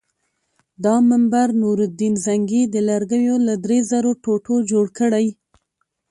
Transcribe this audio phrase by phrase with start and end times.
[0.85, 5.27] دا منبر نورالدین زنګي د لرګیو له درې زرو ټوټو جوړ کړی.